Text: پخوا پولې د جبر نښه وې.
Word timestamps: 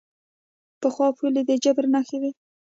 پخوا 0.81 1.07
پولې 1.17 1.41
د 1.45 1.51
جبر 1.63 1.85
نښه 1.93 2.17
وې. 2.21 2.31